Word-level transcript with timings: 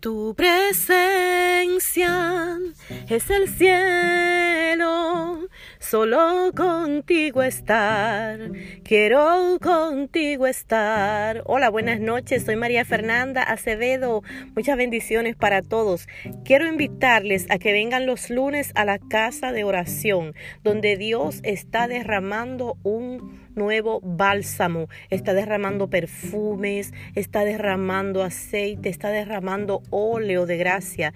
Tu 0.00 0.34
presencia 0.34 1.68
es 3.06 3.28
el 3.28 3.48
cielo, 3.50 4.49
solo 5.90 6.52
contigo 6.54 7.42
estar, 7.42 8.38
quiero 8.84 9.58
contigo 9.60 10.46
estar. 10.46 11.42
Hola, 11.46 11.68
buenas 11.68 11.98
noches, 11.98 12.44
soy 12.44 12.54
María 12.54 12.84
Fernanda 12.84 13.42
Acevedo, 13.42 14.22
muchas 14.54 14.76
bendiciones 14.76 15.34
para 15.34 15.62
todos. 15.62 16.06
Quiero 16.44 16.68
invitarles 16.68 17.50
a 17.50 17.58
que 17.58 17.72
vengan 17.72 18.06
los 18.06 18.30
lunes 18.30 18.70
a 18.76 18.84
la 18.84 19.00
casa 19.00 19.50
de 19.50 19.64
oración, 19.64 20.32
donde 20.62 20.96
Dios 20.96 21.40
está 21.42 21.88
derramando 21.88 22.76
un 22.84 23.40
nuevo 23.56 24.00
bálsamo, 24.04 24.86
está 25.08 25.34
derramando 25.34 25.90
perfumes, 25.90 26.94
está 27.16 27.44
derramando 27.44 28.22
aceite, 28.22 28.90
está 28.90 29.08
derramando 29.08 29.82
óleo 29.90 30.46
de 30.46 30.56
gracia. 30.56 31.12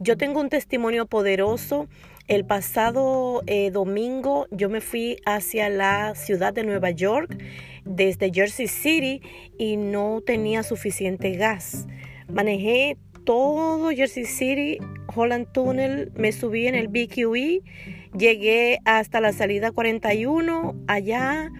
Yo 0.00 0.16
tengo 0.16 0.40
un 0.40 0.48
testimonio 0.48 1.06
poderoso. 1.06 1.88
El 2.28 2.44
pasado 2.44 3.42
eh, 3.46 3.72
domingo 3.72 4.46
yo 4.52 4.68
me 4.68 4.80
fui 4.80 5.16
hacia 5.26 5.68
la 5.68 6.14
ciudad 6.14 6.52
de 6.52 6.62
Nueva 6.62 6.90
York 6.90 7.36
desde 7.84 8.32
Jersey 8.32 8.68
City 8.68 9.22
y 9.58 9.76
no 9.76 10.20
tenía 10.24 10.62
suficiente 10.62 11.32
gas. 11.32 11.88
Manejé 12.28 12.96
todo 13.24 13.90
Jersey 13.90 14.24
City, 14.24 14.78
Holland 15.12 15.50
Tunnel, 15.50 16.12
me 16.14 16.30
subí 16.30 16.68
en 16.68 16.76
el 16.76 16.86
BQE, 16.86 17.62
llegué 18.16 18.78
hasta 18.84 19.20
la 19.20 19.32
salida 19.32 19.72
41 19.72 20.76
allá 20.86 21.50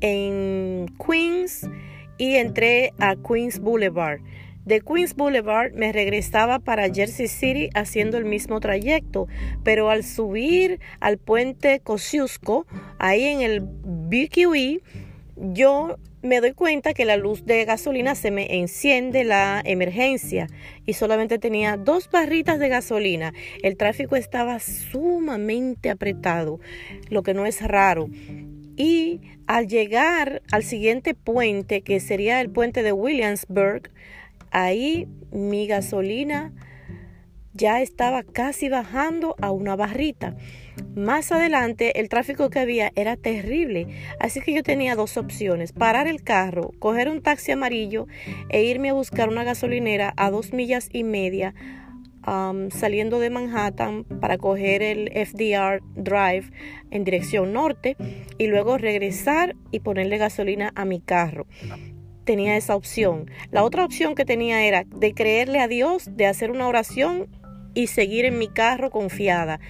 en 0.00 0.86
Queens 1.04 1.68
y 2.18 2.36
entré 2.36 2.92
a 3.00 3.16
Queens 3.16 3.58
Boulevard. 3.58 4.20
De 4.64 4.80
Queens 4.80 5.14
Boulevard 5.14 5.72
me 5.72 5.92
regresaba 5.92 6.58
para 6.58 6.92
Jersey 6.92 7.28
City 7.28 7.70
haciendo 7.74 8.18
el 8.18 8.24
mismo 8.24 8.60
trayecto, 8.60 9.26
pero 9.64 9.90
al 9.90 10.04
subir 10.04 10.80
al 11.00 11.18
puente 11.18 11.80
Kosciuszko, 11.80 12.66
ahí 12.98 13.24
en 13.24 13.40
el 13.40 13.60
BQE, 13.62 14.80
yo 15.36 15.96
me 16.22 16.40
doy 16.40 16.52
cuenta 16.52 16.92
que 16.92 17.06
la 17.06 17.16
luz 17.16 17.46
de 17.46 17.64
gasolina 17.64 18.14
se 18.14 18.30
me 18.30 18.58
enciende 18.58 19.24
la 19.24 19.62
emergencia 19.64 20.48
y 20.84 20.92
solamente 20.92 21.38
tenía 21.38 21.78
dos 21.78 22.10
barritas 22.10 22.58
de 22.58 22.68
gasolina. 22.68 23.32
El 23.62 23.78
tráfico 23.78 24.16
estaba 24.16 24.58
sumamente 24.60 25.88
apretado, 25.88 26.60
lo 27.08 27.22
que 27.22 27.32
no 27.32 27.46
es 27.46 27.62
raro. 27.62 28.08
Y 28.76 29.20
al 29.46 29.66
llegar 29.66 30.42
al 30.52 30.62
siguiente 30.62 31.14
puente, 31.14 31.80
que 31.80 32.00
sería 32.00 32.40
el 32.40 32.50
puente 32.50 32.82
de 32.82 32.92
Williamsburg, 32.92 33.90
ahí 34.50 35.08
mi 35.32 35.66
gasolina 35.66 36.52
ya 37.52 37.80
estaba 37.80 38.22
casi 38.22 38.68
bajando 38.68 39.34
a 39.40 39.50
una 39.50 39.76
barrita. 39.76 40.36
Más 40.94 41.30
adelante 41.32 42.00
el 42.00 42.08
tráfico 42.08 42.48
que 42.48 42.60
había 42.60 42.92
era 42.94 43.16
terrible, 43.16 43.86
así 44.18 44.40
que 44.40 44.54
yo 44.54 44.62
tenía 44.62 44.94
dos 44.94 45.16
opciones, 45.16 45.72
parar 45.72 46.06
el 46.06 46.22
carro, 46.22 46.72
coger 46.78 47.08
un 47.08 47.22
taxi 47.22 47.52
amarillo 47.52 48.06
e 48.48 48.62
irme 48.62 48.90
a 48.90 48.94
buscar 48.94 49.28
una 49.28 49.44
gasolinera 49.44 50.14
a 50.16 50.30
dos 50.30 50.52
millas 50.52 50.88
y 50.92 51.04
media 51.04 51.54
saliendo 52.70 53.18
de 53.18 53.30
Manhattan 53.30 54.04
para 54.04 54.38
coger 54.38 54.82
el 54.82 55.10
FDR 55.26 55.82
Drive 55.96 56.50
en 56.90 57.04
dirección 57.04 57.52
norte 57.52 57.96
y 58.38 58.46
luego 58.46 58.78
regresar 58.78 59.56
y 59.70 59.80
ponerle 59.80 60.18
gasolina 60.18 60.70
a 60.74 60.84
mi 60.84 61.00
carro. 61.00 61.46
Tenía 62.24 62.56
esa 62.56 62.76
opción. 62.76 63.30
La 63.50 63.64
otra 63.64 63.84
opción 63.84 64.14
que 64.14 64.24
tenía 64.24 64.64
era 64.66 64.84
de 64.84 65.14
creerle 65.14 65.60
a 65.60 65.68
Dios, 65.68 66.08
de 66.16 66.26
hacer 66.26 66.50
una 66.50 66.68
oración 66.68 67.28
y 67.74 67.86
seguir 67.86 68.24
en 68.24 68.38
mi 68.38 68.48
carro 68.48 68.90
confiada. 68.90 69.60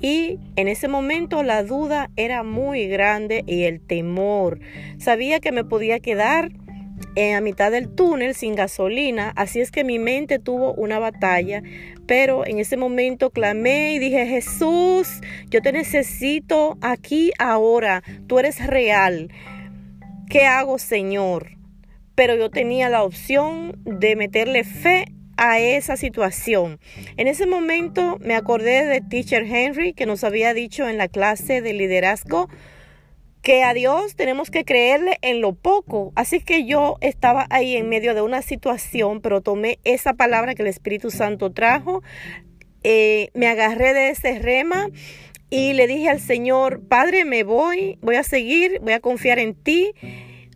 Y 0.00 0.38
en 0.56 0.68
ese 0.68 0.88
momento 0.88 1.42
la 1.42 1.62
duda 1.62 2.10
era 2.16 2.42
muy 2.42 2.86
grande 2.86 3.44
y 3.46 3.64
el 3.64 3.80
temor. 3.80 4.60
Sabía 4.98 5.40
que 5.40 5.52
me 5.52 5.64
podía 5.64 6.00
quedar 6.00 6.50
en 7.16 7.34
a 7.34 7.40
mitad 7.40 7.70
del 7.70 7.88
túnel 7.94 8.34
sin 8.34 8.54
gasolina, 8.54 9.32
así 9.36 9.60
es 9.60 9.70
que 9.70 9.84
mi 9.84 9.98
mente 9.98 10.38
tuvo 10.38 10.74
una 10.74 10.98
batalla, 10.98 11.62
pero 12.06 12.46
en 12.46 12.58
ese 12.58 12.76
momento 12.76 13.30
clamé 13.30 13.94
y 13.94 13.98
dije, 13.98 14.26
Jesús, 14.26 15.20
yo 15.48 15.60
te 15.62 15.72
necesito 15.72 16.78
aquí 16.80 17.32
ahora, 17.38 18.02
tú 18.26 18.38
eres 18.38 18.64
real. 18.66 19.30
¿Qué 20.28 20.44
hago, 20.44 20.78
Señor? 20.78 21.59
Pero 22.20 22.34
yo 22.34 22.50
tenía 22.50 22.90
la 22.90 23.02
opción 23.02 23.80
de 23.82 24.14
meterle 24.14 24.62
fe 24.62 25.06
a 25.38 25.58
esa 25.58 25.96
situación. 25.96 26.78
En 27.16 27.28
ese 27.28 27.46
momento 27.46 28.18
me 28.20 28.34
acordé 28.34 28.84
de 28.84 29.00
Teacher 29.00 29.44
Henry 29.44 29.94
que 29.94 30.04
nos 30.04 30.22
había 30.22 30.52
dicho 30.52 30.86
en 30.86 30.98
la 30.98 31.08
clase 31.08 31.62
de 31.62 31.72
liderazgo 31.72 32.50
que 33.40 33.62
a 33.62 33.72
Dios 33.72 34.16
tenemos 34.16 34.50
que 34.50 34.66
creerle 34.66 35.16
en 35.22 35.40
lo 35.40 35.54
poco. 35.54 36.12
Así 36.14 36.40
que 36.40 36.66
yo 36.66 36.98
estaba 37.00 37.46
ahí 37.48 37.74
en 37.74 37.88
medio 37.88 38.14
de 38.14 38.20
una 38.20 38.42
situación, 38.42 39.22
pero 39.22 39.40
tomé 39.40 39.78
esa 39.84 40.12
palabra 40.12 40.54
que 40.54 40.60
el 40.60 40.68
Espíritu 40.68 41.10
Santo 41.10 41.52
trajo, 41.52 42.02
eh, 42.84 43.30
me 43.32 43.46
agarré 43.46 43.94
de 43.94 44.10
ese 44.10 44.38
rema 44.40 44.90
y 45.48 45.72
le 45.72 45.86
dije 45.86 46.10
al 46.10 46.20
Señor, 46.20 46.86
Padre, 46.86 47.24
me 47.24 47.44
voy, 47.44 47.98
voy 48.02 48.16
a 48.16 48.24
seguir, 48.24 48.78
voy 48.82 48.92
a 48.92 49.00
confiar 49.00 49.38
en 49.38 49.54
ti, 49.54 49.94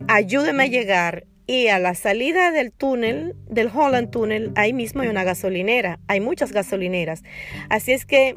ayúdeme 0.08 0.64
a 0.64 0.66
llegar. 0.66 1.24
Y 1.46 1.68
a 1.68 1.78
la 1.78 1.94
salida 1.94 2.50
del 2.52 2.72
túnel, 2.72 3.34
del 3.48 3.68
Holland 3.74 4.10
Tunnel, 4.10 4.52
ahí 4.54 4.72
mismo 4.72 5.02
hay 5.02 5.08
una 5.08 5.24
gasolinera, 5.24 5.98
hay 6.06 6.20
muchas 6.20 6.52
gasolineras. 6.52 7.22
Así 7.68 7.92
es 7.92 8.06
que 8.06 8.34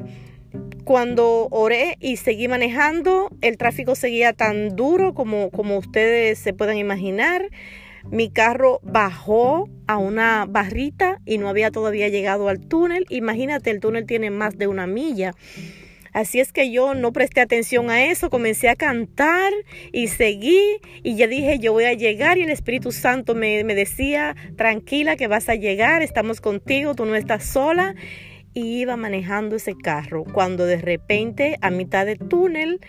cuando 0.84 1.48
oré 1.50 1.96
y 2.00 2.16
seguí 2.16 2.48
manejando, 2.48 3.30
el 3.40 3.56
tráfico 3.56 3.94
seguía 3.94 4.32
tan 4.32 4.76
duro 4.76 5.14
como, 5.14 5.50
como 5.50 5.78
ustedes 5.78 6.38
se 6.38 6.52
puedan 6.52 6.76
imaginar. 6.76 7.48
Mi 8.10 8.30
carro 8.30 8.80
bajó 8.82 9.68
a 9.86 9.98
una 9.98 10.46
barrita 10.48 11.20
y 11.26 11.38
no 11.38 11.48
había 11.48 11.70
todavía 11.70 12.08
llegado 12.08 12.48
al 12.48 12.60
túnel. 12.60 13.06
Imagínate, 13.10 13.70
el 13.70 13.80
túnel 13.80 14.06
tiene 14.06 14.30
más 14.30 14.56
de 14.56 14.66
una 14.66 14.86
milla. 14.86 15.32
Así 16.18 16.40
es 16.40 16.52
que 16.52 16.72
yo 16.72 16.94
no 16.94 17.12
presté 17.12 17.40
atención 17.40 17.90
a 17.90 18.06
eso, 18.06 18.28
comencé 18.28 18.68
a 18.68 18.74
cantar 18.74 19.52
y 19.92 20.08
seguí 20.08 20.60
y 21.04 21.14
ya 21.14 21.28
dije, 21.28 21.60
yo 21.60 21.72
voy 21.72 21.84
a 21.84 21.92
llegar 21.92 22.38
y 22.38 22.42
el 22.42 22.50
Espíritu 22.50 22.90
Santo 22.90 23.36
me, 23.36 23.62
decía, 23.62 24.34
tranquila 24.56 25.14
que 25.14 25.28
vas 25.28 25.48
a 25.48 25.54
llegar, 25.54 26.02
estamos 26.02 26.40
contigo, 26.40 26.96
tú 26.96 27.04
no 27.04 27.14
estás 27.14 27.44
sola 27.44 27.94
y 28.52 28.80
iba 28.80 28.96
manejando 28.96 29.54
ese 29.54 29.76
carro 29.76 30.24
cuando 30.24 30.66
de 30.66 30.78
repente 30.78 31.56
a 31.60 31.70
mitad 31.70 32.04
de 32.04 32.16
túnel 32.16 32.80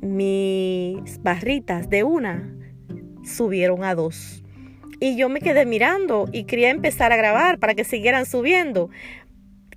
mis 0.00 1.22
barritas 1.22 1.88
de 1.90 2.02
una 2.02 2.52
subieron 3.22 3.84
a 3.84 3.94
dos. 3.94 4.42
Y 4.98 5.16
yo 5.16 5.28
me 5.28 5.40
quedé 5.40 5.64
mirando 5.64 6.28
y 6.32 6.44
quería 6.44 6.70
empezar 6.70 7.12
a 7.12 7.16
grabar 7.16 7.60
para 7.60 7.74
que 7.74 7.84
siguieran 7.84 8.26
subiendo. 8.26 8.90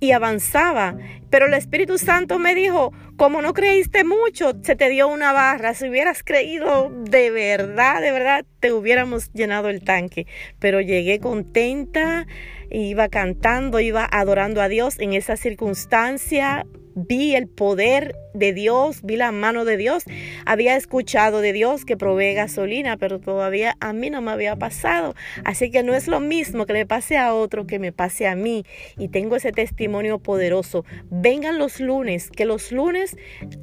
Y 0.00 0.12
avanzaba. 0.12 0.96
Pero 1.30 1.46
el 1.46 1.54
Espíritu 1.54 1.98
Santo 1.98 2.38
me 2.38 2.54
dijo, 2.54 2.92
como 3.16 3.42
no 3.42 3.52
creíste 3.52 4.04
mucho, 4.04 4.52
se 4.62 4.76
te 4.76 4.88
dio 4.88 5.08
una 5.08 5.32
barra. 5.32 5.74
Si 5.74 5.88
hubieras 5.88 6.22
creído 6.22 6.90
de 6.90 7.30
verdad, 7.30 8.00
de 8.00 8.12
verdad, 8.12 8.44
te 8.60 8.72
hubiéramos 8.72 9.32
llenado 9.32 9.68
el 9.68 9.82
tanque. 9.82 10.26
Pero 10.58 10.80
llegué 10.80 11.20
contenta 11.20 12.26
iba 12.70 13.08
cantando, 13.08 13.80
iba 13.80 14.08
adorando 14.10 14.60
a 14.60 14.68
Dios 14.68 14.98
en 14.98 15.12
esa 15.12 15.36
circunstancia. 15.36 16.66
Vi 16.98 17.34
el 17.34 17.46
poder 17.46 18.14
de 18.32 18.54
Dios, 18.54 19.02
vi 19.02 19.16
la 19.16 19.30
mano 19.30 19.66
de 19.66 19.76
Dios. 19.76 20.04
Había 20.46 20.76
escuchado 20.76 21.42
de 21.42 21.52
Dios 21.52 21.84
que 21.84 21.98
provee 21.98 22.32
gasolina, 22.32 22.96
pero 22.96 23.20
todavía 23.20 23.76
a 23.80 23.92
mí 23.92 24.08
no 24.08 24.22
me 24.22 24.30
había 24.30 24.56
pasado. 24.56 25.14
Así 25.44 25.70
que 25.70 25.82
no 25.82 25.94
es 25.94 26.08
lo 26.08 26.20
mismo 26.20 26.64
que 26.64 26.72
le 26.72 26.86
pase 26.86 27.18
a 27.18 27.34
otro 27.34 27.66
que 27.66 27.78
me 27.78 27.92
pase 27.92 28.26
a 28.26 28.34
mí. 28.34 28.64
Y 28.96 29.08
tengo 29.08 29.36
ese 29.36 29.52
testimonio 29.52 30.20
poderoso. 30.20 30.86
Vengan 31.10 31.58
los 31.58 31.80
lunes, 31.80 32.30
que 32.30 32.46
los 32.46 32.72
lunes 32.72 33.05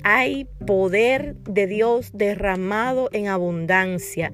hay 0.04 0.45
poder 0.66 1.36
de 1.38 1.68
Dios 1.68 2.12
derramado 2.13 3.10
en 3.12 3.28
abundancia. 3.28 4.31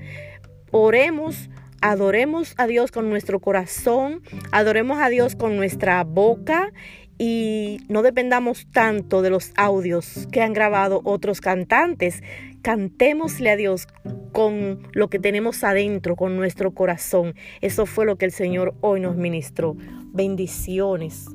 Oremos 0.71 1.49
adoremos 1.81 2.55
a 2.57 2.67
Dios 2.67 2.91
con 2.91 3.09
nuestro 3.09 3.39
corazón, 3.39 4.21
adoremos 4.51 4.99
a 4.99 5.09
Dios 5.09 5.35
con 5.35 5.55
nuestra 5.55 6.03
boca 6.03 6.71
y 7.17 7.79
no 7.89 8.01
dependamos 8.01 8.67
tanto 8.71 9.21
de 9.21 9.29
los 9.29 9.51
audios 9.57 10.27
que 10.31 10.41
han 10.41 10.53
grabado 10.53 11.01
otros 11.03 11.41
cantantes. 11.41 12.21
Cantémosle 12.61 13.49
a 13.49 13.55
Dios 13.55 13.87
con 14.31 14.87
lo 14.93 15.09
que 15.09 15.19
tenemos 15.19 15.63
adentro, 15.63 16.15
con 16.15 16.35
nuestro 16.37 16.73
corazón. 16.73 17.35
Eso 17.61 17.85
fue 17.85 18.05
lo 18.05 18.17
que 18.17 18.25
el 18.25 18.31
Señor 18.31 18.73
hoy 18.81 19.01
nos 19.01 19.15
ministró. 19.15 19.75
Bendiciones. 20.13 21.25